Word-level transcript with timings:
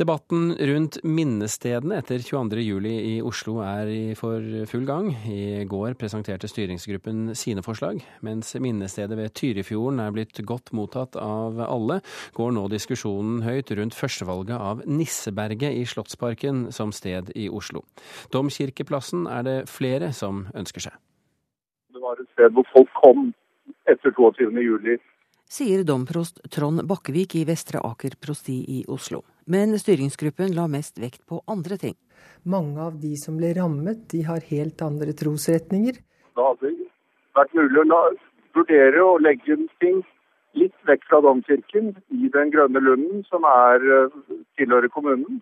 Debatten 0.00 0.54
rundt 0.56 0.96
minnestedene 1.04 1.98
etter 2.00 2.22
22.07 2.24 2.86
i 2.88 3.16
Oslo 3.20 3.58
er 3.60 3.90
i 3.92 4.14
for 4.16 4.40
full 4.70 4.86
gang. 4.88 5.10
I 5.28 5.66
går 5.68 5.98
presenterte 6.00 6.48
styringsgruppen 6.48 7.34
sine 7.36 7.60
forslag. 7.64 8.00
Mens 8.24 8.54
minnestedet 8.56 9.18
ved 9.18 9.34
Tyrifjorden 9.36 10.00
er 10.00 10.14
blitt 10.16 10.40
godt 10.48 10.72
mottatt 10.72 11.18
av 11.20 11.60
alle, 11.66 12.00
går 12.32 12.56
nå 12.56 12.64
diskusjonen 12.72 13.44
høyt 13.44 13.74
rundt 13.76 13.96
førstevalget 13.98 14.56
av 14.56 14.80
Nisseberget 14.88 15.76
i 15.76 15.84
Slottsparken 15.84 16.70
som 16.72 16.94
sted 16.96 17.28
i 17.36 17.50
Oslo. 17.52 17.84
Domkirkeplassen 18.32 19.28
er 19.28 19.44
det 19.44 19.58
flere 19.68 20.14
som 20.16 20.46
ønsker 20.56 20.88
seg. 20.88 20.96
Det 21.92 22.00
var 22.00 22.16
et 22.16 22.32
sted 22.32 22.56
hvor 22.56 22.64
folk 22.72 22.96
kom 23.04 23.28
etter 23.90 24.14
22.07 24.16 24.96
sier 25.52 25.82
domprost 25.84 26.40
Trond 26.48 26.80
Bakkevik 26.88 27.36
i 27.36 27.44
Vestre 27.44 27.82
Aker 27.84 28.16
prosti 28.16 28.62
i 28.78 28.82
Oslo. 28.88 29.20
Men 29.46 29.74
styringsgruppen 29.78 30.54
la 30.54 30.68
mest 30.70 30.98
vekt 31.02 31.24
på 31.26 31.42
andre 31.50 31.78
ting. 31.78 31.96
Mange 32.44 32.80
av 32.80 32.98
de 33.00 33.14
som 33.18 33.36
ble 33.38 33.52
rammet, 33.58 34.06
de 34.12 34.22
har 34.26 34.44
helt 34.50 34.82
andre 34.82 35.14
trosretninger. 35.18 35.98
Det 35.98 36.46
hadde 36.48 36.72
vært 37.38 37.54
mulig 37.58 37.80
å 37.82 37.88
la, 37.88 38.02
vurdere 38.56 39.04
å 39.04 39.16
legge 39.22 39.56
ting 39.82 40.02
litt 40.58 40.76
vekk 40.88 41.06
fra 41.08 41.22
domkirken 41.24 41.94
i 42.12 42.28
Den 42.32 42.52
grønne 42.52 42.80
lunden, 42.80 43.24
som 43.30 43.44
er, 43.44 43.80
eh, 43.80 44.36
tilhører 44.58 44.90
kommunen. 44.92 45.40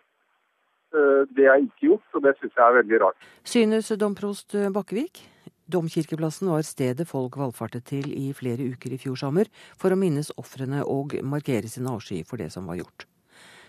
Eh, 0.95 1.27
det 1.35 1.47
er 1.47 1.61
ikke 1.63 1.89
gjort, 1.91 2.09
og 2.15 2.23
det 2.23 2.37
syns 2.39 2.55
jeg 2.57 2.65
er 2.67 2.83
veldig 2.83 3.01
rart. 3.01 3.17
Synes 3.45 3.89
domprost 3.99 4.55
Bakkevik? 4.73 5.23
Domkirkeplassen 5.71 6.51
var 6.51 6.63
stedet 6.67 7.07
folk 7.07 7.37
valfartet 7.39 7.85
til 7.85 8.11
i 8.11 8.33
flere 8.35 8.65
uker 8.73 8.95
i 8.95 8.99
fjor 8.99 9.19
sommer 9.19 9.47
for 9.79 9.95
å 9.95 9.99
minnes 9.99 10.33
ofrene 10.41 10.83
og 10.83 11.15
markere 11.23 11.71
sin 11.71 11.87
avsky 11.87 12.25
for 12.27 12.43
det 12.43 12.51
som 12.51 12.67
var 12.67 12.81
gjort. 12.81 13.07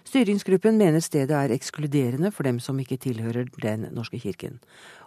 Styringsgruppen 0.07 0.77
mener 0.79 1.03
stedet 1.03 1.35
er 1.37 1.53
ekskluderende 1.53 2.31
for 2.33 2.47
dem 2.47 2.59
som 2.59 2.79
ikke 2.81 2.97
tilhører 3.01 3.49
Den 3.61 3.87
norske 3.95 4.19
kirken. 4.19 4.59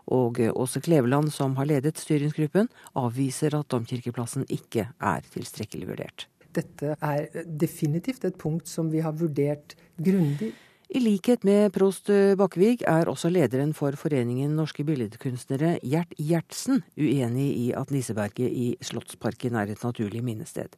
Og 0.06 0.38
Åse 0.54 0.80
Kleveland, 0.80 1.32
som 1.32 1.56
har 1.56 1.66
ledet 1.66 1.98
styringsgruppen, 1.98 2.68
avviser 2.94 3.56
at 3.58 3.68
domkirkeplassen 3.68 4.44
ikke 4.48 4.88
er 5.00 5.26
tilstrekkelig 5.32 5.88
vurdert. 5.88 6.28
Dette 6.54 6.94
er 7.02 7.46
definitivt 7.46 8.24
et 8.24 8.38
punkt 8.38 8.68
som 8.70 8.92
vi 8.92 9.02
har 9.02 9.16
vurdert 9.18 9.74
grundig. 9.98 10.52
I 10.94 11.00
likhet 11.00 11.42
med 11.48 11.72
prost 11.74 12.10
Bakkevig 12.38 12.84
er 12.86 13.08
også 13.10 13.30
lederen 13.32 13.72
for 13.74 13.96
Foreningen 13.98 14.52
norske 14.54 14.84
billedkunstnere, 14.86 15.78
Gjert 15.82 16.12
Gjertsen, 16.20 16.84
uenig 17.00 17.48
i 17.56 17.64
at 17.74 17.90
Niseberget 17.90 18.52
i 18.52 18.66
Slottsparken 18.84 19.56
er 19.58 19.72
et 19.72 19.82
naturlig 19.82 20.22
minnested. 20.22 20.76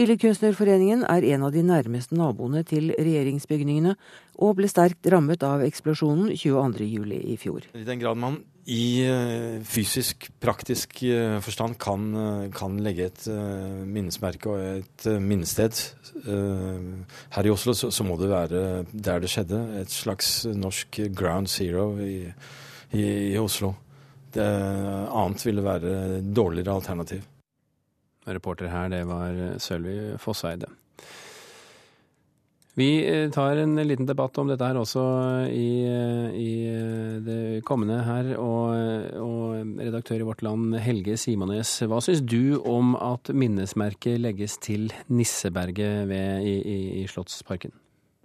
Billedkunstnerforeningen 0.00 1.02
er 1.04 1.24
en 1.34 1.42
av 1.44 1.50
de 1.52 1.60
nærmeste 1.60 2.16
naboene 2.16 2.62
til 2.64 2.88
regjeringsbygningene, 2.96 3.92
og 4.40 4.54
ble 4.56 4.68
sterkt 4.70 5.04
rammet 5.12 5.42
av 5.44 5.60
eksplosjonen 5.66 6.30
22.07. 6.32 7.10
i 7.20 7.34
fjor. 7.36 7.66
I 7.76 7.84
den 7.84 8.00
grad 8.00 8.16
man 8.16 8.38
i 8.64 9.02
eh, 9.04 9.58
fysisk, 9.66 10.30
praktisk 10.40 11.02
eh, 11.04 11.36
forstand 11.44 11.76
kan, 11.82 12.06
eh, 12.16 12.46
kan 12.56 12.78
legge 12.80 13.10
et 13.10 13.26
minnesmerke 13.28 14.48
og 14.54 14.62
et 14.62 15.08
minnested 15.20 15.82
her 16.24 17.46
i 17.46 17.52
Oslo, 17.52 17.74
så, 17.76 17.90
så, 17.92 18.04
må 18.04 18.16
det 18.20 18.30
være 18.30 18.62
der 18.92 19.20
det 19.20 19.30
skjedde. 19.32 19.60
Et 19.82 19.92
slags 19.92 20.46
norsk 20.48 21.02
ground 21.16 21.52
zero 21.52 21.90
i, 22.00 22.22
i, 22.96 23.04
i 23.34 23.38
Oslo. 23.40 23.74
Det 24.32 24.46
annet 24.46 25.44
ville 25.44 25.66
være 25.66 25.92
dårligere 26.24 26.80
alternativ. 26.80 27.28
Reporter 28.28 28.68
her, 28.68 28.90
det 28.92 29.04
var 29.08 29.36
Sølvi 29.62 30.16
Fosseide. 30.20 30.68
Vi 32.78 32.90
eh, 33.02 33.30
tar 33.30 33.56
en 33.56 33.74
liten 33.76 34.06
debatt 34.06 34.38
om 34.38 34.48
dette 34.48 34.64
her 34.64 34.78
også 34.78 35.02
i, 35.50 35.70
i 36.38 36.52
det 37.26 37.64
kommende 37.66 37.98
her. 38.06 38.30
Og, 38.38 39.18
og, 39.20 39.74
redaktør 39.80 40.22
i 40.22 40.28
Vårt 40.28 40.44
Land, 40.46 40.78
Helge 40.80 41.16
Simones, 41.20 41.74
hva 41.90 42.00
syns 42.04 42.22
du 42.22 42.60
om 42.62 42.94
at 42.96 43.32
minnesmerket 43.34 44.20
legges 44.22 44.56
til 44.62 44.88
Nisseberget 45.10 46.08
ved, 46.08 46.46
i, 46.46 46.56
i, 46.60 46.78
i 47.02 47.06
Slottsparken? 47.10 47.74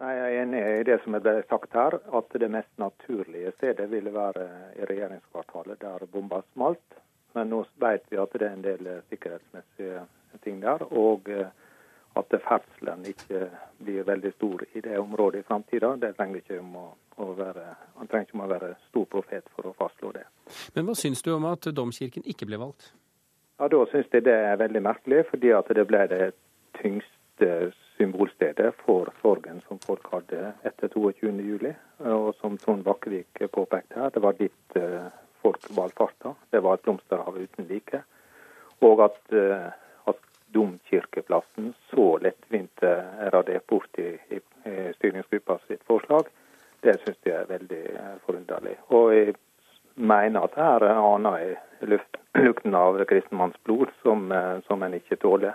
Nei, 0.01 0.11
Jeg 0.11 0.27
er 0.27 0.41
enig 0.43 0.61
i 0.61 0.85
det 0.87 0.99
som 1.03 1.15
er 1.17 1.41
sagt 1.49 1.75
her, 1.75 1.95
at 2.19 2.39
det 2.39 2.51
mest 2.51 2.71
naturlige 2.81 3.53
stedet 3.55 3.87
ville 3.91 4.11
være 4.13 4.47
i 4.75 4.87
regjeringskvartalet, 4.89 5.79
der 5.81 6.07
bomba 6.11 6.41
smalt. 6.53 6.94
Men 7.35 7.51
nå 7.51 7.61
vet 7.83 8.05
vi 8.09 8.17
at 8.21 8.33
det 8.33 8.47
er 8.47 8.55
en 8.55 8.65
del 8.65 8.89
sikkerhetsmessige 9.11 10.05
ting 10.43 10.61
der. 10.63 10.83
og 10.91 11.29
at 12.15 12.35
ferdselen 12.47 13.05
ikke 13.05 13.47
blir 13.83 14.05
veldig 14.07 14.31
stor 14.37 14.63
i 14.73 14.81
det 14.81 14.99
området 14.99 15.39
i 15.39 15.47
framtida. 15.47 15.95
Det 16.01 16.13
trenger 16.15 16.41
ikke 16.41 16.59
om 16.61 16.75
å, 16.79 16.85
å 17.19 17.31
være, 17.37 17.65
han 17.97 18.07
trenger 18.11 18.29
ikke 18.29 18.37
om 18.39 18.45
å 18.45 18.51
være 18.51 18.69
stor 18.87 19.07
profet 19.11 19.49
for 19.55 19.69
å 19.69 19.73
fastslå 19.79 20.13
det. 20.15 20.23
Men 20.75 20.87
hva 20.87 20.95
syns 20.95 21.23
du 21.25 21.33
om 21.35 21.47
at 21.49 21.67
domkirken 21.75 22.23
ikke 22.25 22.47
ble 22.47 22.61
valgt? 22.61 22.93
Ja, 23.59 23.67
Da 23.71 23.83
syns 23.91 24.11
jeg 24.11 24.25
det 24.27 24.35
er 24.35 24.57
veldig 24.59 24.83
merkelig, 24.83 25.25
fordi 25.31 25.51
at 25.55 25.69
det 25.75 25.87
ble 25.87 26.01
det 26.11 26.23
tyngste 26.81 27.71
symbolstedet 27.95 28.73
for 28.83 29.11
sorgen 29.21 29.61
som 29.67 29.79
folk 29.83 30.07
hadde 30.11 30.53
etter 30.67 30.91
22.07. 30.91 31.69
Og 32.11 32.33
som 32.39 32.57
Trond 32.59 32.83
Bakkevik 32.83 33.43
påpekte 33.51 33.99
her, 33.99 34.11
det 34.11 34.23
var 34.23 34.35
dit 34.39 34.75
folk 35.45 35.69
valfarta. 35.69 36.33
Det 36.49 36.59
var 36.59 36.73
et 36.73 36.81
blomsterhav 36.81 37.37
uten 37.37 37.67
like. 37.69 38.01
Og 38.81 39.03
at, 39.05 39.19
uh, 39.33 39.67
at 40.09 40.21
domkirkeplassen 40.53 41.73
så 41.91 42.07
lettvint 42.23 42.83
er 42.83 43.29
radert 43.35 43.67
bort 43.69 43.99
i, 44.01 44.15
i, 44.33 44.41
styringsgruppa 44.97 45.59
sitt 45.67 45.83
forslag, 45.85 46.31
det 46.81 46.97
syns 47.03 47.21
jeg 47.29 47.35
er 47.37 47.51
veldig 47.51 47.83
uh, 47.93 48.15
forunderlig. 48.25 48.73
Og 48.89 49.13
jeg 49.13 49.35
mener 49.95 50.47
at 50.47 50.57
her 50.57 50.87
aner 50.95 51.37
jeg 51.43 52.01
lukten 52.41 52.75
av 52.75 52.97
kristenmannsblod 53.05 53.93
som, 54.01 54.27
som 54.67 54.83
en 54.83 54.97
ikke 54.97 55.19
tåler. 55.21 55.53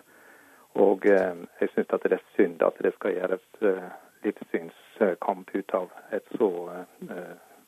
Og 0.80 1.04
jeg 1.04 1.68
syns 1.74 1.90
det 1.90 2.12
er 2.14 2.22
synd 2.36 2.62
at 2.64 2.78
det 2.80 2.94
skal 2.94 3.18
gjøres 3.18 3.44
livssynskamp 4.24 5.50
ut 5.52 5.74
av 5.76 5.90
et 6.16 6.32
så 6.38 6.48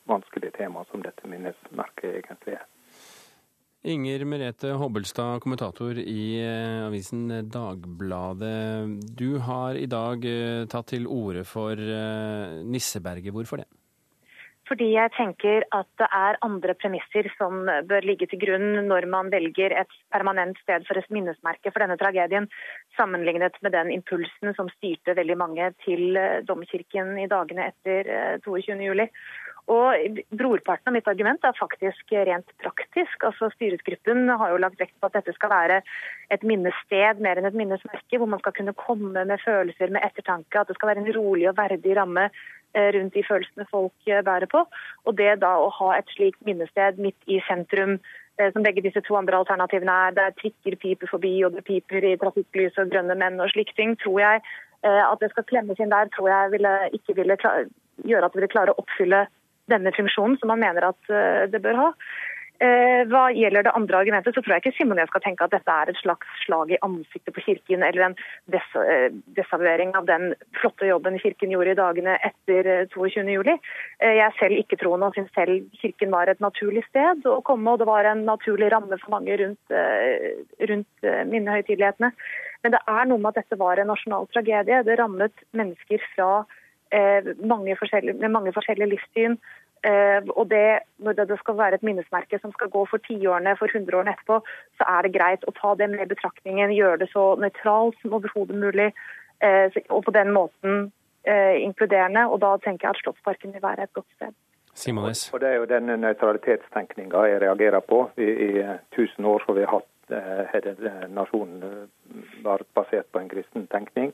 vanskelig 0.09 0.53
tema 0.57 0.85
som 0.91 1.03
dette 1.03 1.27
minnesmerket 1.29 2.23
egentlig 2.23 2.57
er. 2.57 2.65
Inger 3.83 4.21
Merete 4.23 4.77
Hobbelstad, 4.79 5.41
kommentator 5.43 5.97
i 5.99 6.39
eh, 6.39 6.85
avisen 6.85 7.27
Dagbladet. 7.51 8.93
Du 9.19 9.41
har 9.43 9.75
i 9.75 9.89
dag 9.91 10.23
eh, 10.23 10.63
tatt 10.71 10.93
til 10.93 11.09
orde 11.11 11.43
for 11.43 11.75
eh, 11.75 12.61
Nisseberget. 12.63 13.35
Hvorfor 13.35 13.59
det? 13.59 13.67
Fordi 14.71 14.87
jeg 14.93 15.11
tenker 15.17 15.65
at 15.75 15.89
det 15.99 16.07
er 16.15 16.39
andre 16.47 16.77
premisser 16.79 17.27
som 17.35 17.67
bør 17.67 18.07
ligge 18.07 18.29
til 18.31 18.39
grunn 18.39 18.85
når 18.87 19.09
man 19.11 19.27
velger 19.33 19.75
et 19.75 19.91
permanent 20.15 20.55
sted 20.63 20.87
for 20.87 20.95
et 20.95 21.11
minnesmerke 21.11 21.67
for 21.67 21.83
denne 21.83 21.99
tragedien, 21.99 22.47
sammenlignet 22.95 23.59
med 23.59 23.75
den 23.75 23.91
impulsen 23.91 24.55
som 24.55 24.71
styrte 24.77 25.19
veldig 25.19 25.35
mange 25.43 25.73
til 25.83 26.15
domkirken 26.47 27.17
i 27.19 27.27
dagene 27.27 27.67
etter 27.73 28.39
22.07. 28.47 29.11
Og 29.71 30.17
Brorparten 30.35 30.89
av 30.91 30.95
mitt 30.95 31.07
argument 31.07 31.45
er 31.47 31.55
faktisk 31.55 32.11
rent 32.11 32.49
praktisk. 32.59 33.23
Altså 33.23 33.47
Styresgruppen 33.53 34.27
har 34.27 34.51
jo 34.51 34.59
lagt 34.59 34.81
vekt 34.81 34.95
på 34.99 35.07
at 35.07 35.15
dette 35.15 35.35
skal 35.37 35.53
være 35.53 35.77
et 36.35 36.43
minnested 36.43 37.21
mer 37.23 37.39
enn 37.39 37.47
et 37.47 37.55
minnesmerke, 37.55 38.17
hvor 38.17 38.27
man 38.27 38.41
skal 38.41 38.55
kunne 38.57 38.75
komme 38.75 39.23
med 39.23 39.39
følelser, 39.43 39.93
med 39.93 40.03
ettertanke. 40.03 40.59
At 40.59 40.67
det 40.67 40.75
skal 40.75 40.91
være 40.91 41.05
en 41.05 41.15
rolig 41.15 41.47
og 41.47 41.55
verdig 41.61 41.95
ramme 41.95 42.25
eh, 42.27 42.89
rundt 42.97 43.15
de 43.15 43.23
følelsene 43.23 43.67
folk 43.69 44.09
eh, 44.11 44.23
bærer 44.25 44.51
på. 44.51 44.65
Og 45.07 45.15
det 45.21 45.37
da 45.45 45.53
å 45.61 45.71
ha 45.79 45.93
et 45.95 46.11
slikt 46.11 46.43
minnested 46.43 46.99
midt 46.99 47.31
i 47.31 47.39
sentrum, 47.47 47.95
eh, 48.41 48.51
som 48.51 48.67
begge 48.67 48.83
disse 48.83 49.03
to 49.07 49.15
andre 49.15 49.39
alternativene 49.39 49.95
er, 50.09 50.17
der 50.17 50.35
trikker 50.41 50.75
piper 50.81 51.11
forbi, 51.13 51.37
og 51.47 51.55
det 51.55 51.63
piper 51.69 52.03
i 52.03 52.17
trafikklys 52.19 52.75
og 52.83 52.91
grønne 52.91 53.15
menn 53.15 53.39
og 53.39 53.55
slike 53.55 53.79
ting, 53.79 53.95
tror 54.03 54.19
jeg 54.25 54.43
at 54.83 55.21
det 55.21 55.29
skal 55.31 55.45
klemmes 55.47 55.79
inn 55.79 55.93
der, 55.93 56.09
tror 56.11 56.27
jeg 56.27 56.49
ville, 56.51 56.71
ikke 56.91 57.13
ville 57.15 57.37
gjøre 58.03 58.27
at 58.27 58.33
det 58.33 58.39
ville 58.41 58.49
klare 58.51 58.73
å 58.73 58.81
oppfylle 58.81 59.21
denne 59.71 59.93
funksjonen 59.95 60.37
som 60.39 60.51
man 60.51 60.63
mener 60.63 60.91
at 60.91 61.11
eh, 61.11 61.49
det 61.51 61.61
bør 61.63 61.79
ha. 61.79 61.89
Eh, 62.63 63.01
hva 63.09 63.23
gjelder 63.33 63.65
det 63.65 63.73
andre 63.75 63.97
argumentet, 63.99 64.35
så 64.35 64.43
tror 64.43 64.53
jeg 64.53 64.63
ikke 64.63 64.75
Simonet 64.77 65.09
skal 65.09 65.23
tenke 65.23 65.43
at 65.43 65.51
dette 65.51 65.73
er 65.73 65.89
et 65.89 65.97
slags 65.99 66.29
slag 66.45 66.71
i 66.71 66.79
ansiktet 66.85 67.33
på 67.35 67.43
Kirken, 67.43 67.83
eller 67.83 68.05
en 68.05 68.15
eh, 68.53 69.09
desavuering 69.35 69.91
av 69.99 70.07
den 70.07 70.29
flotte 70.59 70.87
jobben 70.87 71.17
Kirken 71.19 71.51
gjorde 71.51 71.73
i 71.73 71.79
dagene 71.81 72.15
etter 72.29 72.87
22.07. 72.93 73.51
Jeg 74.05 74.23
er 74.27 74.39
selv 74.39 74.61
ikke 74.61 74.79
troende 74.79 75.09
og 75.09 75.17
syns 75.17 75.33
selv 75.35 75.67
Kirken 75.81 76.13
var 76.13 76.31
et 76.31 76.43
naturlig 76.45 76.85
sted 76.87 77.27
å 77.27 77.41
komme, 77.43 77.73
og 77.73 77.81
det 77.81 77.89
var 77.89 78.07
en 78.07 78.23
naturlig 78.29 78.71
ramme 78.71 79.01
for 79.01 79.17
mange 79.17 79.35
rundt, 79.41 79.77
rundt 80.71 81.13
minnehøytidelighetene. 81.33 82.13
Men 82.63 82.77
det 82.77 82.83
er 82.87 83.07
noe 83.09 83.19
med 83.19 83.33
at 83.33 83.43
dette 83.43 83.59
var 83.59 83.81
en 83.81 83.89
nasjonal 83.91 84.29
tragedie. 84.31 84.85
Det 84.87 84.99
rammet 85.01 85.47
mennesker 85.57 86.05
fra 86.13 86.45
Eh, 86.45 86.62
mange 87.41 87.77
med 88.19 88.31
mange 88.31 88.53
forskjellige 88.53 88.89
livssyn. 88.91 89.37
Eh, 89.83 90.23
og 90.39 90.49
det, 90.49 90.79
Når 90.97 91.11
det 91.11 91.39
skal 91.39 91.57
være 91.57 91.75
et 91.75 91.83
minnesmerke 91.83 92.39
som 92.39 92.51
skal 92.51 92.69
gå 92.69 92.85
for 92.85 92.97
tiårene, 92.97 93.57
for 93.59 93.67
hundreårene 93.73 94.13
etterpå, 94.15 94.39
så 94.77 94.83
er 94.87 95.01
det 95.03 95.15
greit 95.17 95.43
å 95.43 95.55
ta 95.57 95.75
det 95.75 95.89
med 95.91 96.05
i 96.05 96.11
betraktningen, 96.13 96.71
gjøre 96.71 97.01
det 97.01 97.09
så 97.11 97.35
nøytralt 97.35 97.99
som 98.01 98.15
overhodet 98.15 98.55
mulig. 98.55 98.93
Eh, 99.43 99.67
og 99.89 100.05
på 100.05 100.15
den 100.15 100.31
måten 100.31 100.91
eh, 101.27 101.59
inkluderende. 101.65 102.27
Og 102.31 102.39
da 102.39 102.55
tenker 102.63 102.87
jeg 102.87 102.95
at 102.95 103.01
Slottsparken 103.03 103.51
vil 103.53 103.65
være 103.65 103.83
et 103.83 103.93
godt 103.93 104.07
sted. 104.15 104.31
Simones. 104.73 105.27
Og 105.33 105.41
Det 105.41 105.49
er 105.49 105.59
jo 105.59 105.65
den 105.65 105.91
nøytralitetstenkninga 106.01 107.25
jeg 107.27 107.41
reagerer 107.41 107.79
på. 107.79 108.05
I, 108.17 108.29
I, 108.47 108.77
tusen 108.95 109.25
år 109.25 109.43
har 109.47 109.59
vi 109.59 109.71
hatt 109.75 109.89
har 110.13 110.65
nasjonen 111.09 111.87
vært 112.43 112.67
basert 112.75 113.07
på 113.11 113.19
en 113.19 113.29
kristen 113.31 113.67
tenkning. 113.71 114.11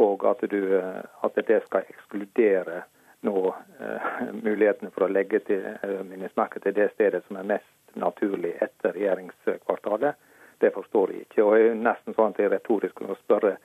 Og 0.00 0.24
at, 0.24 0.42
du, 0.48 0.60
at 0.76 1.38
det 1.46 1.60
skal 1.66 1.88
ekskludere 1.92 2.84
nå 3.26 3.54
eh, 3.80 4.10
mulighetene 4.46 4.92
for 4.94 5.06
å 5.06 5.12
legge 5.12 5.42
til 5.48 5.66
eh, 5.72 6.00
minnesmerket 6.08 6.64
til 6.64 6.76
det 6.76 6.90
stedet 6.94 7.22
som 7.26 7.40
er 7.40 7.48
mest 7.56 7.96
naturlig 8.00 8.54
etter 8.62 8.94
regjeringskvartalet, 8.94 10.16
det 10.60 10.70
forstår 10.74 11.12
jeg 11.12 11.26
ikke. 11.26 11.44
Og 11.44 11.56
det 11.56 11.68
er 11.70 11.82
nesten 11.82 12.16
sånn 12.16 12.32
at 12.34 12.40
det 12.40 12.50
retorisk 12.52 13.02
å 13.02 13.18
spørre 13.24 13.56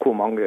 hvor 0.00 0.16
mange 0.16 0.46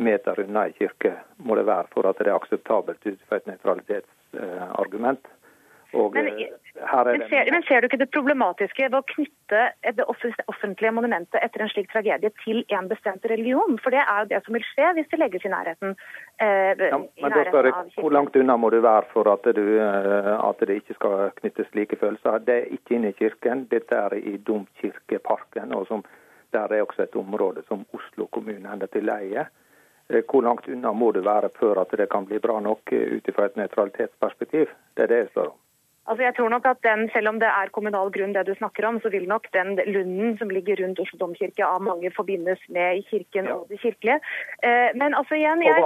meter 0.00 0.40
unna 0.40 0.66
ei 0.66 0.74
kirke 0.76 1.12
må 1.44 1.56
det 1.58 1.66
være 1.68 1.90
for 1.92 2.08
at 2.08 2.20
det 2.20 2.30
er 2.30 2.38
akseptabelt 2.38 3.02
ut 3.04 3.26
fra 3.28 3.38
et 3.38 3.48
nøytralitetsargument. 3.50 5.28
Og, 5.96 6.12
men, 6.14 6.26
eh, 6.28 6.50
men, 7.06 7.22
ser, 7.30 7.48
men, 7.52 7.62
ser, 7.64 7.80
du 7.80 7.88
ikke 7.88 8.00
det 8.00 8.10
problematiske 8.12 8.88
ved 8.88 8.98
å 8.98 9.04
knytte 9.14 9.62
det 9.96 10.04
offentlige 10.06 10.92
monumentet 10.92 11.38
etter 11.40 11.64
en 11.64 11.70
slik 11.72 11.88
tragedie 11.92 12.30
til 12.42 12.62
en 12.76 12.90
bestemt 12.90 13.24
religion? 13.32 13.78
For 13.82 13.94
det 13.94 14.02
er 14.02 14.24
jo 14.24 14.30
det 14.34 14.42
som 14.44 14.58
vil 14.58 14.66
skje 14.68 14.92
hvis 14.98 15.08
det 15.12 15.20
legges 15.22 15.46
i 15.48 15.52
nærheten, 15.52 15.96
eh, 16.44 16.84
ja, 16.92 17.00
men 17.00 17.36
da 17.36 17.46
spør 17.48 17.70
jeg, 17.70 17.94
Hvor 17.96 18.16
langt 18.18 18.36
unna 18.36 18.58
må 18.60 18.70
du 18.74 18.80
være 18.84 19.08
for 19.14 19.32
at, 19.32 19.48
du, 19.56 19.64
eh, 19.80 20.32
at, 20.36 20.64
det 20.68 20.80
ikke 20.82 20.98
skal 21.00 21.18
knyttes 21.40 21.70
slike 21.72 22.00
følelser? 22.02 22.40
Det 22.44 22.60
er 22.60 22.78
ikke 22.78 22.98
inne 22.98 23.14
i 23.14 23.18
kirken, 23.18 23.66
dette 23.72 23.96
er 23.96 24.18
i 24.20 24.36
Domkirkeparken. 24.36 25.72
og 25.74 25.86
som, 25.88 26.04
Der 26.52 26.72
er 26.72 26.82
også 26.82 27.02
et 27.02 27.16
område 27.16 27.62
som 27.68 27.86
Oslo 27.96 28.26
kommune 28.26 28.68
ender 28.72 28.86
til 28.92 29.08
eie. 29.08 29.48
Eh, 30.08 30.22
hvor 30.28 30.42
langt 30.42 30.68
unna 30.68 30.92
må 30.92 31.12
du 31.12 31.22
være 31.24 31.48
før 31.60 31.80
at 31.80 31.96
det 31.98 32.10
kan 32.10 32.26
bli 32.26 32.38
bra 32.38 32.60
nok 32.60 32.92
ut 32.92 33.30
fra 33.34 33.46
et 33.46 33.56
nøytralitetsperspektiv? 33.56 34.66
Det 34.96 35.02
er 35.02 35.06
det 35.06 35.24
jeg 35.24 35.32
spør 35.32 35.54
om. 35.54 35.62
Altså 36.06 36.22
jeg 36.22 36.34
tror 36.36 36.48
nok 36.54 36.66
at 36.70 36.80
den, 36.86 37.10
Selv 37.14 37.28
om 37.28 37.40
det 37.42 37.48
er 37.50 37.72
kommunal 37.76 38.10
grunn, 38.14 38.34
det 38.34 38.46
du 38.46 38.54
snakker 38.54 38.86
om, 38.88 39.00
så 39.02 39.10
vil 39.14 39.26
nok 39.28 39.48
den 39.58 39.74
lunden 39.94 40.38
som 40.38 40.50
ligger 40.50 40.78
rundt 40.82 41.00
Oslo 41.02 41.18
domkirke 41.18 41.64
av 41.66 41.82
mange 41.82 42.10
forbindes 42.18 42.62
med 42.68 43.02
kirken 43.10 43.48
og 43.54 43.66
det 43.70 43.80
kirkelige. 43.80 44.18
Eh, 44.68 44.90
men 45.00 45.18
altså 45.18 45.34
igjen, 45.38 45.64
jeg, 45.66 45.76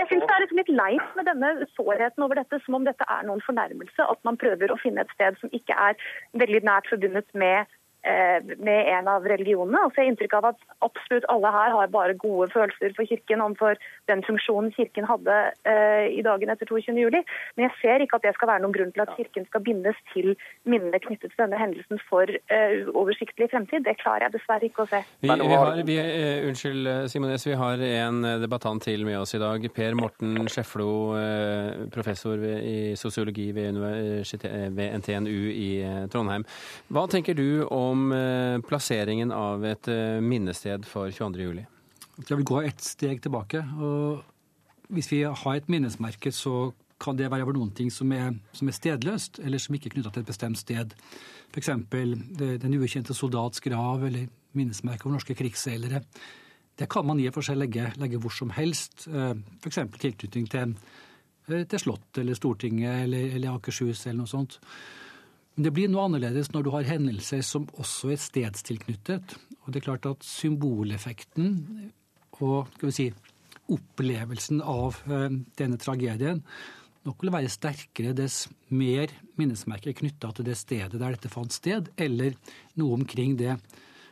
jeg, 0.00 0.06
syns 0.10 0.26
det 0.26 0.36
er 0.36 0.46
litt 0.60 0.72
leit 0.82 1.16
med 1.18 1.30
denne 1.30 1.52
sårheten 1.76 2.26
over 2.26 2.40
dette, 2.40 2.60
som 2.64 2.78
om 2.80 2.86
dette 2.88 3.06
er 3.16 3.26
noen 3.28 3.42
fornærmelse. 3.46 4.08
At 4.12 4.20
man 4.26 4.40
prøver 4.40 4.72
å 4.74 4.80
finne 4.82 5.04
et 5.04 5.14
sted 5.16 5.38
som 5.42 5.52
ikke 5.60 5.76
er 5.88 5.98
veldig 6.42 6.64
nært 6.66 6.90
forbundet 6.90 7.28
med 7.34 7.77
med 8.04 8.88
en 8.92 9.08
av 9.10 9.26
religionene. 9.28 9.80
Altså 9.84 10.00
jeg 10.00 10.06
har 10.06 10.12
inntrykk 10.12 10.34
av 10.38 10.46
at 10.52 10.60
absolutt 10.86 11.26
alle 11.32 11.50
her 11.52 11.74
har 11.74 11.90
bare 11.92 12.14
gode 12.16 12.46
følelser 12.52 12.94
for 12.96 13.08
Kirken 13.08 13.42
om 13.44 13.56
for 13.58 13.78
den 14.08 14.22
funksjonen 14.24 14.70
Kirken 14.76 15.08
hadde 15.08 15.36
eh, 15.68 16.06
i 16.14 16.22
dagen 16.24 16.52
etter 16.52 16.70
22.07. 16.70 17.18
Men 17.56 17.66
jeg 17.66 17.74
ser 17.82 18.04
ikke 18.04 18.20
at 18.20 18.24
det 18.28 18.34
skal 18.38 18.52
være 18.52 18.64
noen 18.64 18.76
grunn 18.76 18.94
til 18.94 19.04
at 19.04 19.14
Kirken 19.16 19.48
skal 19.50 19.64
bindes 19.66 19.98
til 20.14 20.34
minnene 20.68 21.00
knyttet 21.02 21.34
til 21.34 21.42
denne 21.42 21.60
hendelsen 21.60 22.00
for 22.08 22.28
uoversiktlig 22.28 23.18
oversiktlig 23.18 23.50
fremtid. 23.50 23.84
Det 23.84 23.96
klarer 24.00 24.26
jeg 24.26 24.34
dessverre 24.36 24.68
ikke 24.68 24.84
å 24.84 24.88
se. 24.90 25.02
Vi, 25.24 25.28
vi 25.28 25.56
har, 25.58 25.82
vi, 25.86 25.96
unnskyld, 26.48 26.88
Simones, 27.10 27.46
vi 27.46 27.56
har 27.58 27.82
en 28.04 28.22
debattant 28.42 28.82
til 28.82 29.04
med 29.06 29.18
oss 29.18 29.34
i 29.34 29.42
dag. 29.42 29.64
Per 29.74 29.94
Morten 29.98 30.48
Skjeflo, 30.48 30.90
professor 31.94 32.38
ved, 32.38 32.62
i 32.62 32.96
sosiologi 32.98 33.50
ved, 33.56 33.78
ved 34.76 34.98
NTNU 35.00 35.38
i 35.52 35.70
Trondheim. 36.12 36.46
Hva 36.92 37.06
tenker 37.10 37.34
du 37.38 37.64
om 37.66 37.87
om 37.88 38.12
eh, 38.14 38.58
plasseringen 38.68 39.32
av 39.34 39.64
et 39.68 39.88
eh, 39.92 40.18
minnested 40.24 40.86
for 40.88 41.12
22.07. 41.14 41.64
Jeg 42.26 42.36
vil 42.40 42.48
gå 42.50 42.60
et 42.66 42.82
steg 42.82 43.22
tilbake. 43.22 43.62
og 43.78 44.24
Hvis 44.92 45.10
vi 45.12 45.22
har 45.22 45.56
et 45.56 45.68
minnesmerke, 45.70 46.32
så 46.34 46.72
kan 46.98 47.16
det 47.18 47.30
være 47.30 47.52
noen 47.54 47.70
ting 47.70 47.92
som 47.94 48.10
er, 48.12 48.32
som 48.52 48.68
er 48.68 48.74
stedløst, 48.74 49.38
eller 49.38 49.62
som 49.62 49.76
ikke 49.76 49.92
er 49.92 49.96
knytta 49.96 50.10
til 50.14 50.24
et 50.24 50.32
bestemt 50.32 50.58
sted. 50.58 50.96
F.eks. 51.52 51.70
den 52.64 52.74
ukjente 52.76 53.14
soldats 53.14 53.62
grav 53.64 54.04
eller 54.08 54.26
minnesmerket 54.58 55.06
over 55.06 55.18
norske 55.18 55.36
krigsseilere. 55.38 56.02
Det 56.78 56.88
kan 56.90 57.06
man 57.06 57.18
i 57.18 57.26
og 57.28 57.34
for 57.34 57.46
seg 57.46 57.58
legge, 57.58 57.88
legge 57.98 58.20
hvor 58.22 58.34
som 58.34 58.52
helst, 58.54 59.08
eh, 59.10 59.34
f.eks. 59.62 59.80
tilknytning 59.98 60.46
til, 60.50 60.74
til 61.48 61.82
Slottet 61.82 62.22
eller 62.22 62.38
Stortinget 62.38 63.04
eller, 63.06 63.34
eller 63.34 63.56
Akershus 63.56 64.06
eller 64.06 64.22
noe 64.22 64.30
sånt. 64.30 64.58
Men 65.58 65.66
det 65.66 65.74
blir 65.74 65.88
noe 65.90 66.04
annerledes 66.06 66.52
når 66.54 66.64
du 66.64 66.68
har 66.70 66.86
hendelser 66.86 67.40
som 67.42 67.64
også 67.82 68.12
er 68.14 68.20
stedstilknyttet. 68.22 69.32
Og 69.66 69.72
det 69.74 69.80
er 69.80 69.88
klart 69.88 70.06
at 70.06 70.22
symboleffekten 70.22 71.56
og 72.38 72.68
skal 72.76 72.86
vi 72.86 72.94
si, 72.94 73.06
opplevelsen 73.74 74.60
av 74.62 75.00
eh, 75.10 75.32
denne 75.58 75.80
tragedien 75.82 76.44
nok 77.08 77.24
vil 77.24 77.32
være 77.34 77.50
sterkere 77.50 78.14
dess 78.14 78.44
mer 78.70 79.10
minnesmerker 79.40 79.96
knytta 79.98 80.30
til 80.36 80.46
det 80.46 80.54
stedet 80.60 80.94
der 80.94 81.16
dette 81.16 81.30
fant 81.32 81.50
sted, 81.50 81.90
eller 81.98 82.36
noe 82.78 83.00
omkring 83.00 83.34
det. 83.40 83.56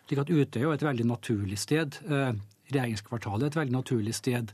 Slik 0.09 0.25
at 0.25 0.35
Utøya 0.35 0.73
er 0.73 0.81
et 0.81 0.87
veldig 0.89 1.07
naturlig 1.13 1.61
sted. 1.63 2.01
Eh, 2.11 2.35
regjeringskvartalet 2.73 3.47
er 3.47 3.55
et 3.55 3.61
veldig 3.61 3.79
naturlig 3.79 4.19
sted. 4.19 4.51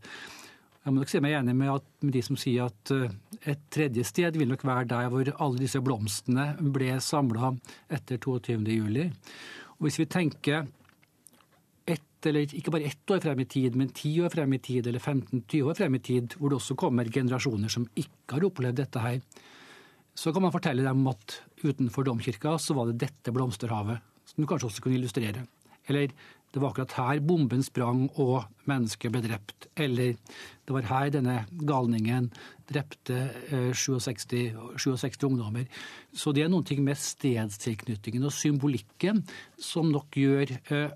Jeg 0.83 0.91
må 0.91 0.99
nok 0.99 1.11
si 1.13 1.21
meg 1.23 1.37
enig 1.39 1.53
med, 1.55 1.69
at, 1.71 1.85
med, 2.03 2.11
de 2.17 2.21
som 2.27 2.39
sier 2.39 2.67
at 2.67 2.91
eh, 2.91 3.13
et 3.53 3.61
tredje 3.71 4.03
sted 4.09 4.35
vil 4.39 4.51
nok 4.51 4.65
være 4.67 4.89
der 4.91 5.11
hvor 5.13 5.29
alle 5.31 5.63
disse 5.63 5.79
blomstene 5.85 6.49
ble 6.75 6.97
samla 6.99 7.53
etter 7.87 8.19
22.07. 8.19 9.13
Og 9.79 9.87
hvis 9.87 10.01
vi 10.03 10.09
tenker 10.11 10.67
ett, 11.87 12.27
eller 12.27 12.57
ikke 12.59 12.75
bare 12.75 12.91
ett 12.91 13.15
år 13.15 13.23
frem 13.23 13.45
i 13.45 13.49
tid, 13.55 13.79
men 13.79 13.95
ti 13.95 14.17
år 14.27 14.35
frem 14.35 14.59
i 14.59 14.61
tid, 14.63 14.91
eller 14.91 15.03
15-20 15.03 15.71
år 15.71 15.79
frem 15.79 15.99
i 15.99 16.03
tid, 16.11 16.37
hvor 16.39 16.51
det 16.51 16.59
også 16.59 16.79
kommer 16.79 17.15
generasjoner 17.15 17.71
som 17.71 17.87
ikke 17.95 18.41
har 18.41 18.51
opplevd 18.51 18.83
dette 18.83 19.07
her, 19.07 19.23
så 20.19 20.35
kan 20.35 20.45
man 20.45 20.55
fortelle 20.55 20.85
dem 20.85 21.07
at 21.09 21.39
utenfor 21.63 22.11
domkirka 22.11 22.59
så 22.61 22.75
var 22.75 22.91
det 22.91 23.01
dette 23.07 23.35
blomsterhavet, 23.35 24.03
som 24.29 24.43
du 24.43 24.51
kanskje 24.51 24.73
også 24.73 24.83
kunne 24.83 24.99
illustrere. 24.99 25.47
Eller 25.89 26.13
det 26.53 26.61
var 26.61 26.73
akkurat 26.73 26.93
her 26.99 27.21
bomben 27.25 27.63
sprang 27.65 28.09
og 28.21 28.45
mennesket 28.69 29.13
ble 29.13 29.23
drept. 29.25 29.69
Eller 29.81 30.19
det 30.67 30.75
var 30.77 30.89
her 30.91 31.13
denne 31.15 31.37
galningen 31.65 32.29
drepte 32.69 33.23
67, 33.73 34.35
eh, 34.37 34.59
67 34.77 35.25
ungdommer. 35.29 35.65
Så 36.13 36.33
det 36.33 36.45
er 36.45 36.53
noen 36.53 36.67
ting 36.69 36.83
med 36.85 37.01
stedstilknytningen 37.01 38.29
og 38.29 38.37
symbolikken 38.37 39.25
som 39.57 39.89
nok 39.93 40.21
gjør 40.21 40.53
eh, 40.53 40.93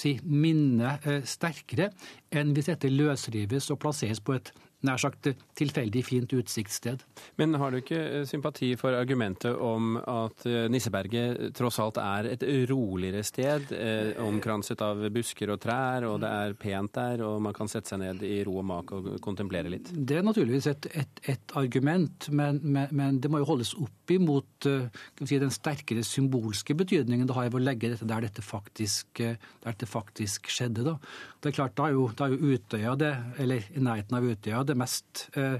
si, 0.00 0.16
minnet 0.24 1.04
eh, 1.04 1.20
sterkere 1.28 1.90
enn 2.32 2.54
hvis 2.56 2.72
dette 2.72 2.92
løsrives 2.92 3.70
og 3.74 3.82
plasseres 3.84 4.24
på 4.24 4.38
et 4.38 4.54
nær 4.86 5.00
sagt 5.00 5.28
tilfeldig 5.58 6.02
fint 6.06 6.32
utsiktssted. 6.36 7.02
Men 7.40 7.56
har 7.60 7.72
du 7.72 7.80
ikke 7.80 8.00
eh, 8.00 8.26
sympati 8.28 8.72
for 8.80 8.96
argumentet 8.96 9.54
om 9.54 9.96
at 9.98 10.44
eh, 10.48 10.66
Nisseberget 10.72 11.54
tross 11.56 11.80
alt 11.82 12.00
er 12.02 12.30
et 12.34 12.44
roligere 12.70 13.24
sted, 13.26 13.72
eh, 13.76 14.12
omkranset 14.24 14.82
av 14.84 15.02
busker 15.14 15.54
og 15.54 15.60
trær, 15.62 16.06
og 16.08 16.20
det 16.24 16.30
er 16.30 16.56
pent 16.60 16.94
der, 16.94 17.24
og 17.26 17.40
man 17.44 17.56
kan 17.56 17.70
sette 17.70 17.94
seg 17.94 18.02
ned 18.02 18.24
i 18.26 18.42
ro 18.46 18.58
og 18.60 18.68
mak 18.68 18.92
og 18.94 19.10
kontemplere 19.24 19.72
litt? 19.72 19.90
Det 19.94 20.20
er 20.20 20.26
naturligvis 20.26 20.68
et, 20.70 20.90
et, 20.94 21.24
et 21.34 21.56
argument, 21.58 22.28
men, 22.30 22.60
men, 22.62 22.90
men, 22.92 23.20
det 23.22 23.30
må 23.32 23.40
jo 23.42 23.50
holdes 23.54 23.74
opp 23.80 24.12
imot 24.12 24.68
si, 24.68 25.38
den 25.40 25.52
sterkere 25.54 26.04
symbolske 26.06 26.76
betydningen 26.76 27.28
det 27.28 27.36
har 27.36 27.48
ved 27.48 27.60
å 27.60 27.64
legge 27.64 27.92
dette 27.92 28.08
der 28.08 28.26
dette 28.26 28.44
faktisk, 28.44 29.22
der 29.22 29.74
dette 29.74 29.88
faktisk 29.88 30.50
skjedde. 30.52 30.84
Da. 30.86 30.96
Det 31.40 31.50
er 31.50 31.56
klart, 31.58 31.76
da 31.78 31.88
er 31.88 31.96
jo, 31.96 32.06
da 32.16 32.28
er 32.28 32.34
jo 32.34 32.54
Utøya 32.54 32.94
det, 33.00 33.12
eller 33.42 33.66
i 33.74 33.82
nærheten 33.82 34.16
av 34.16 34.26
Utøya, 34.28 34.62
det 34.64 34.73
det 34.74 34.80
mest 34.82 35.28
eh, 35.38 35.56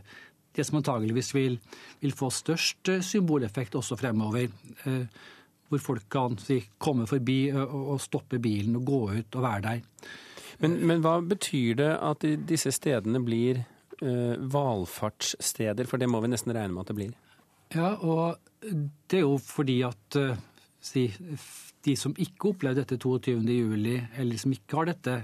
det 0.55 0.67
som 0.67 0.79
antageligvis 0.79 1.33
vil, 1.35 1.59
vil, 2.03 2.15
få 2.15 2.31
størst 2.31 2.93
eh, 2.93 3.03
symboleffekt 3.03 3.75
også 3.79 3.99
fremover. 3.99 4.51
Eh, 4.85 5.23
hvor 5.73 5.81
folk 5.81 6.05
kan 6.13 6.37
si, 6.39 6.61
komme 6.79 7.07
forbi 7.09 7.49
og, 7.57 7.97
stoppe 7.99 8.39
bilen 8.39 8.77
og 8.79 8.85
gå 8.87 8.99
ut 9.17 9.37
og 9.39 9.43
være 9.43 9.63
der. 9.65 10.11
Men, 10.61 10.77
men 10.87 11.01
hva 11.03 11.17
betyr 11.25 11.79
det 11.81 11.89
at 12.05 12.27
disse 12.47 12.71
stedene 12.77 13.19
blir 13.25 13.63
valfartssteder? 14.55 15.89
For 15.89 15.99
det 15.99 16.11
må 16.13 16.21
vi 16.23 16.31
nesten 16.31 16.53
regne 16.55 16.77
med 16.77 16.85
at 16.85 16.93
det 16.93 16.99
blir. 17.01 17.17
Ja, 17.75 17.95
og 17.97 18.37
det 18.61 19.19
er 19.19 19.25
jo 19.25 19.39
fordi 19.41 19.81
at 19.89 20.21
si, 20.85 21.09
de 21.85 21.97
som 21.99 22.15
ikke 22.21 22.53
opplevde 22.53 22.85
dette 22.85 23.01
22.07, 23.01 24.21
eller 24.21 24.41
som 24.45 24.55
ikke 24.55 24.79
har 24.79 24.93
dette 24.93 25.17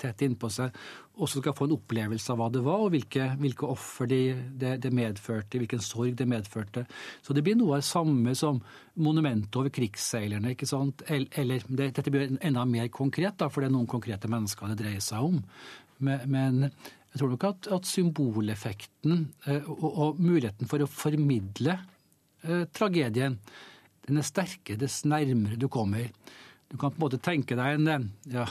tett 0.00 0.22
innpå 0.24 0.50
seg, 0.52 0.74
også 1.18 1.42
skal 1.42 1.54
få 1.58 1.66
en 1.66 1.74
opplevelse 1.76 2.32
av 2.32 2.38
hva 2.40 2.48
det 2.54 2.62
var, 2.66 2.84
og 2.84 2.92
hvilke, 2.94 3.30
hvilke 3.40 3.68
offer 3.68 4.10
det, 4.10 4.20
de, 4.60 4.74
de 4.80 4.92
medførte, 4.94 5.58
hvilken 5.60 5.82
sorg 5.82 6.14
det 6.18 6.28
medførte. 6.30 6.84
Så 7.24 7.34
det 7.36 7.42
blir 7.46 7.58
noe 7.58 7.76
av 7.76 7.82
det 7.82 7.90
samme 7.90 8.34
som 8.38 8.60
monumentet 9.02 9.58
over 9.58 9.72
krigsseilerne. 9.74 10.54
ikke 10.54 10.68
sant? 10.70 11.02
Eller, 11.10 11.66
det, 11.66 11.92
dette 11.98 12.14
blir 12.14 12.38
enda 12.38 12.64
mer 12.68 12.88
konkret, 12.94 13.38
da, 13.40 13.50
for 13.50 13.62
det 13.62 13.72
er 13.72 13.76
noen 13.76 13.90
konkrete 13.90 14.30
mennesker 14.30 14.72
det 14.72 14.80
dreier 14.82 15.04
seg 15.04 15.32
om. 15.32 15.42
Men, 15.98 16.24
men 16.30 16.62
jeg 16.68 17.22
tror 17.22 17.32
nok 17.32 17.46
at, 17.48 17.70
at 17.74 17.88
symboleffekten 17.88 19.22
eh, 19.48 19.64
og, 19.66 19.88
og, 19.88 20.20
muligheten 20.22 20.68
for 20.70 20.84
å 20.84 20.90
formidle 20.90 21.78
eh, 22.44 22.66
tragedien, 22.74 23.38
den 24.08 24.20
er 24.20 24.26
sterke 24.26 24.76
dess 24.80 25.02
nærmere 25.08 25.58
du 25.60 25.66
kommer. 25.72 26.12
Du 26.68 26.76
kan 26.76 26.92
på 26.92 26.98
en 26.98 27.06
måte 27.06 27.20
tenke 27.22 27.56
deg 27.56 27.78
en 27.78 28.08
ja, 28.28 28.44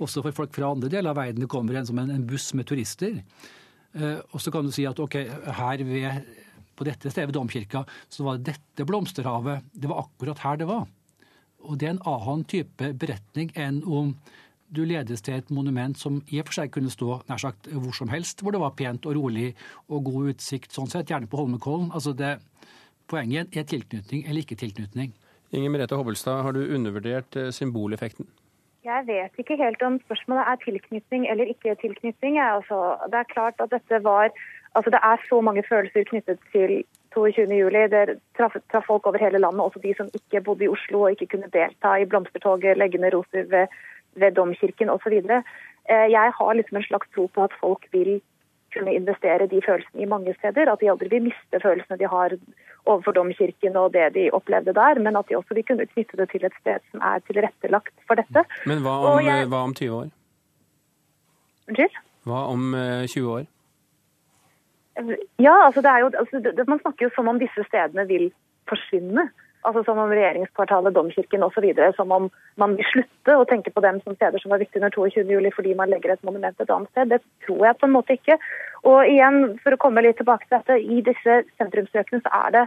Også 0.00 0.22
for 0.24 0.36
folk 0.36 0.54
fra 0.56 0.70
andre 0.72 0.90
deler 0.92 1.12
av 1.12 1.18
verden. 1.20 1.44
Det 1.44 1.50
kommer 1.52 1.76
en 1.76 1.88
som 1.88 1.98
en, 2.00 2.26
buss 2.28 2.50
med 2.56 2.68
turister. 2.68 3.20
Eh, 3.92 4.20
og 4.32 4.40
så 4.40 4.52
kan 4.54 4.64
du 4.64 4.72
si 4.72 4.86
at 4.88 5.00
ok, 5.00 5.18
her 5.58 5.84
ved, 5.84 6.30
på 6.78 6.86
dette 6.88 7.12
stedet 7.12 7.28
ved 7.28 7.36
domkirka 7.36 7.84
så 8.08 8.24
var 8.24 8.38
det 8.38 8.54
dette 8.54 8.88
blomsterhavet. 8.88 9.68
Det 9.72 9.90
var 9.90 10.06
akkurat 10.06 10.44
her 10.46 10.60
det 10.60 10.70
var. 10.70 10.86
Og 11.68 11.78
det 11.78 11.88
er 11.88 11.96
en 11.96 12.04
annen 12.08 12.44
type 12.48 12.92
beretning 12.96 13.52
enn 13.58 13.82
om 13.84 14.14
du 14.68 14.82
ledes 14.84 15.22
til 15.24 15.38
et 15.38 15.50
monument 15.52 15.96
som 15.96 16.20
i 16.28 16.40
og 16.40 16.48
for 16.48 16.58
seg 16.58 16.72
kunne 16.72 16.92
stå 16.92 17.22
nær 17.28 17.40
sagt 17.40 17.70
hvor 17.72 17.94
som 17.96 18.10
helst, 18.12 18.42
hvor 18.44 18.52
det 18.52 18.60
var 18.60 18.76
pent 18.76 19.06
og 19.08 19.16
rolig 19.16 19.54
og 19.88 20.04
god 20.10 20.34
utsikt, 20.34 20.74
sånn 20.74 20.90
sett, 20.92 21.08
gjerne 21.08 21.28
på 21.28 21.40
Holmenkollen. 21.40 21.88
Altså 21.96 22.12
det, 22.16 22.36
poenget 23.08 23.56
er 23.56 23.64
tilknytning 23.68 24.26
eller 24.26 24.44
ikke 24.44 24.58
tilknytning. 24.60 25.14
Inger 25.52 25.70
Merete 25.72 25.96
Hobbelstad, 25.96 26.42
har 26.42 26.52
du 26.52 26.60
undervurdert 26.74 27.36
eh, 27.36 27.50
symboleffekten? 27.54 28.28
Jeg 28.84 29.04
vet 29.06 29.40
ikke 29.40 29.56
helt 29.56 29.82
om 29.82 29.98
spørsmålet 30.06 30.48
er 30.50 30.60
tilknytning 30.64 31.26
eller 31.30 31.50
ikke 31.52 31.74
tilknytning. 31.80 32.38
Altså, 32.40 32.96
det 33.12 33.18
er 33.20 33.34
klart 33.34 33.60
at 33.60 33.74
dette 33.74 34.04
var 34.04 34.30
Altså, 34.76 34.90
det 34.90 35.00
er 35.02 35.16
så 35.28 35.40
mange 35.40 35.62
følelser 35.68 36.04
knyttet 36.04 36.38
til 36.52 36.84
22.07. 37.16 37.88
Det 37.94 38.18
traff, 38.36 38.56
traff 38.70 38.86
folk 38.86 39.06
over 39.06 39.18
hele 39.18 39.38
landet, 39.38 39.60
også 39.64 39.80
de 39.82 39.94
som 39.96 40.10
ikke 40.14 40.42
bodde 40.44 40.64
i 40.64 40.68
Oslo 40.68 41.00
og 41.00 41.10
ikke 41.10 41.26
kunne 41.32 41.48
delta 41.52 41.94
i 41.96 42.04
blomstertoget, 42.04 42.76
legge 42.78 42.98
ned 42.98 43.14
roser 43.14 43.48
ved 43.48 43.66
ved 44.20 44.32
domkirken 44.32 44.90
osv. 44.90 45.16
Eh, 45.92 46.06
jeg 46.16 46.32
har 46.38 46.52
liksom 46.52 46.76
en 46.76 46.88
slags 46.90 47.08
tro 47.14 47.26
på 47.26 47.44
at 47.44 47.54
folk 47.60 47.86
vil 47.92 48.20
kunne 48.78 48.94
investere 48.96 49.48
de 49.50 49.60
følelsene 49.66 50.04
i 50.04 50.08
mange 50.08 50.34
steder. 50.38 50.70
At 50.72 50.80
de 50.80 50.90
aldri 50.92 51.10
vil 51.12 51.26
miste 51.28 51.60
følelsene 51.62 51.98
de 52.00 52.10
har 52.14 52.36
overfor 52.88 53.16
domkirken 53.16 53.76
og 53.76 53.92
det 53.96 54.06
de 54.14 54.28
opplevde 54.32 54.74
der, 54.76 55.00
men 55.04 55.18
at 55.20 55.28
de 55.28 55.36
også 55.36 55.58
vil 55.58 55.66
kunne 55.68 55.86
knytte 55.90 56.16
det 56.20 56.30
til 56.32 56.46
et 56.48 56.56
sted 56.60 56.80
som 56.92 57.04
er 57.04 57.24
tilrettelagt 57.28 57.94
for 58.08 58.20
dette. 58.20 58.44
Men 58.70 58.82
hva 58.86 58.96
om, 59.12 59.20
jeg... 59.26 59.48
hva 59.52 59.62
om 59.68 59.74
20 59.74 59.98
år? 60.00 60.10
Unnskyld? 61.68 62.02
Hva 62.28 62.42
om 62.54 62.64
20 62.72 63.24
eh, 63.24 63.32
år? 63.34 63.46
Ja, 65.38 65.54
altså 65.66 65.82
det 65.84 65.90
er 65.90 65.98
jo, 66.02 66.10
altså 66.18 66.40
det, 66.42 66.68
man 66.68 66.80
snakker 66.80 67.06
jo 67.06 67.14
som 67.14 67.28
om 67.30 67.38
disse 67.38 67.64
stedene 67.68 68.06
vil 68.08 68.30
forsvinne. 68.70 69.28
Altså 69.68 69.82
Som 69.84 69.98
om 70.00 70.12
regjeringskvartalet, 70.12 70.94
domkirken 70.96 71.42
osv. 71.44 71.66
Som 71.96 72.12
om 72.16 72.30
man 72.56 72.76
vil 72.78 72.86
slutte 72.88 73.36
å 73.36 73.44
tenke 73.48 73.72
på 73.74 73.82
dem 73.84 74.00
som 74.04 74.16
steder 74.16 74.40
som 74.40 74.54
var 74.54 74.62
viktige 74.62 74.80
under 74.80 74.94
22.07. 74.96 75.50
fordi 75.56 75.74
man 75.76 75.92
legger 75.92 76.14
et 76.14 76.24
monument 76.24 76.60
et 76.60 76.70
annet 76.72 76.88
sted. 76.94 77.12
Det 77.12 77.20
tror 77.44 77.66
jeg 77.66 77.78
på 77.80 77.88
en 77.88 77.96
måte 77.96 78.16
ikke. 78.16 78.38
Og 78.88 79.04
igjen, 79.04 79.58
for 79.62 79.76
å 79.76 79.80
komme 79.82 80.04
litt 80.06 80.16
tilbake 80.16 80.48
til 80.48 80.56
dette, 80.56 80.78
i 80.80 81.02
disse 81.04 81.42
sentrumsstrøkene 81.60 82.24
så 82.24 82.32
er 82.46 82.54
det, 82.56 82.64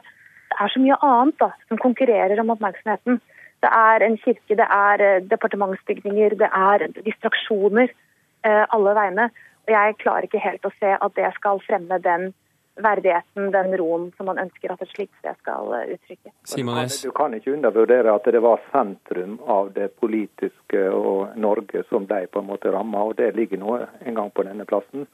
det 0.52 0.60
er 0.62 0.74
så 0.74 0.84
mye 0.84 1.00
annet 1.08 1.40
da, 1.42 1.50
som 1.72 1.82
konkurrerer 1.82 2.44
om 2.44 2.54
oppmerksomheten. 2.54 3.18
Det 3.62 3.72
er 3.78 4.06
en 4.06 4.18
kirke, 4.22 4.58
det 4.58 4.68
er 4.68 5.06
eh, 5.06 5.24
departementsbygninger, 5.32 6.38
det 6.38 6.50
er 6.50 6.86
distraksjoner 7.02 7.90
eh, 7.90 8.64
alle 8.78 8.94
veiene. 8.98 9.30
Og 9.66 9.74
jeg 9.74 9.98
klarer 10.02 10.30
ikke 10.30 10.42
helt 10.42 10.66
å 10.66 10.74
se 10.78 10.94
at 10.98 11.18
det 11.18 11.34
skal 11.38 11.62
fremme 11.66 11.98
den 12.06 12.32
verdigheten, 12.76 13.52
den 13.52 13.78
roen 13.78 14.12
som 14.18 14.26
man 14.26 14.40
ønsker 14.40 14.74
at 14.74 14.82
et 14.82 14.94
slikt 14.94 15.16
sted 15.20 15.38
skal 15.42 15.74
eh, 15.76 15.96
uttrykke. 15.96 16.32
Simones. 16.48 17.02
Du 17.04 17.12
kan 17.16 17.34
ikke 17.36 17.54
undervurdere 17.54 18.14
at 18.16 18.30
det 18.32 18.42
var 18.44 18.62
sentrum 18.72 19.40
av 19.48 19.74
det 19.76 19.92
politiske 20.00 20.86
og 20.90 21.36
Norge 21.36 21.84
som 21.90 22.08
de 22.08 22.26
på 22.32 22.42
en 22.42 22.50
måte 22.52 22.72
ramma, 22.72 23.04
og 23.10 23.18
det 23.20 23.34
ligger 23.36 23.62
nå 23.62 23.80
en 23.82 24.16
gang 24.16 24.32
på 24.32 24.48
denne 24.48 24.66
plassen. 24.66 25.08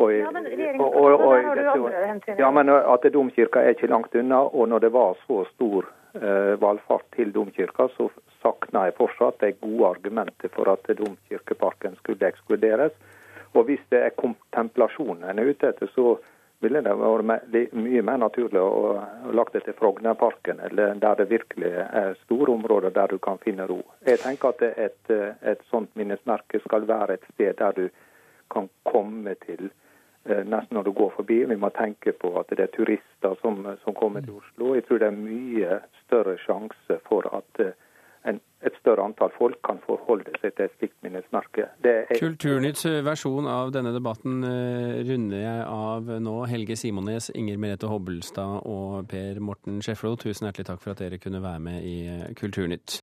Og, 0.00 0.08
ja, 0.16 0.30
men 0.32 0.46
og, 0.80 0.88
og, 0.88 1.20
og, 1.20 1.32
har 1.36 1.56
du 1.58 1.66
andre 1.68 2.06
hensyn. 2.08 2.38
Ja, 2.40 2.50
men 2.50 2.72
at 2.72 3.04
domkirka 3.12 3.60
er 3.60 3.76
ikke 3.76 3.90
langt 3.92 4.14
unna, 4.16 4.40
og 4.48 4.70
når 4.72 4.86
det 4.86 4.92
var 4.94 5.18
så 5.26 5.42
stor 5.52 5.90
eh, 6.16 6.54
valgfart 6.60 7.04
til 7.16 7.32
domkirka, 7.34 7.90
så 7.96 8.08
sakna 8.42 8.86
jeg 8.88 8.96
fortsatt 8.96 9.44
de 9.44 9.52
gode 9.60 9.90
argumenter 9.96 10.52
for 10.56 10.72
at 10.72 10.88
domkirkeparken 10.98 11.98
skulle 12.00 12.32
ekskluderes. 12.32 12.96
Og 13.52 13.68
hvis 13.68 13.82
det 13.92 14.00
er 14.00 14.16
kontemplasjonen 14.16 15.28
en 15.28 15.42
er 15.42 15.52
ute 15.52 15.68
etter, 15.68 15.90
så 15.92 16.16
ville 16.62 16.80
det 16.84 16.92
vært 16.94 17.74
mye 17.74 18.02
mer 18.06 18.20
naturlig 18.22 18.60
å, 18.62 18.94
lagt 19.34 19.56
det 19.56 19.64
til 19.66 19.76
Frognerparken, 19.78 20.60
eller 20.68 20.94
der 21.02 21.18
det 21.18 21.28
virkelig 21.32 21.72
er 21.82 22.16
store 22.22 22.54
områder 22.54 22.94
der 22.94 23.10
du 23.10 23.18
kan 23.22 23.40
finne 23.42 23.66
ro. 23.66 23.80
Jeg 24.06 24.22
tenker 24.22 24.54
at 24.54 24.64
et, 24.70 25.14
et 25.42 25.62
sånt 25.70 25.90
minnesmerke 25.98 26.62
skal 26.66 26.86
være 26.88 27.18
et 27.18 27.28
sted 27.34 27.58
der 27.58 27.78
du 27.78 27.86
kan 28.52 28.68
komme 28.86 29.34
til 29.46 29.70
eh, 30.28 30.42
nesten 30.44 30.76
når 30.76 30.86
du 30.88 30.92
går 31.00 31.14
forbi. 31.16 31.42
Vi 31.50 31.58
må 31.58 31.72
tenke 31.74 32.14
på 32.14 32.34
at 32.40 32.52
det 32.52 32.66
er 32.66 32.74
turister 32.76 33.38
som, 33.42 33.64
som 33.84 33.96
kommer 33.98 34.22
til 34.24 34.38
Oslo. 34.38 34.74
Jeg 34.76 34.86
tror 34.86 35.02
det 35.02 35.08
er 35.08 35.18
mye 35.18 35.80
større 36.04 36.36
sjanse 36.44 37.00
for 37.08 37.26
at 37.32 37.64
eh, 37.64 37.74
et 38.66 38.76
større 38.80 39.04
antall 39.08 39.32
folk 39.36 39.58
kan 39.66 39.80
forholde 39.86 40.32
seg 40.40 40.54
til 40.56 40.66
et 40.68 40.76
slikt 40.78 40.98
minnesmerke. 41.04 41.68
Er... 41.82 42.12
Kulturnytts 42.18 42.86
versjon 43.06 43.48
av 43.50 43.72
denne 43.74 43.94
debatten 43.94 44.42
uh, 44.46 45.00
runder 45.08 45.42
jeg 45.42 45.64
av 45.66 46.12
nå. 46.22 46.36
Helge 46.50 46.76
Simones, 46.78 47.30
Inger 47.38 47.60
Merete 47.62 47.90
Hobbelstad 47.90 48.68
og 48.68 49.08
Per 49.10 49.40
Morten 49.42 49.80
Skjeflo, 49.84 50.14
tusen 50.20 50.48
hjertelig 50.48 50.68
takk 50.70 50.82
for 50.84 50.94
at 50.94 51.02
dere 51.02 51.20
kunne 51.22 51.42
være 51.42 51.62
med 51.62 51.86
i 51.86 51.96
eh, 52.10 52.28
Kulturnytt. 52.38 53.00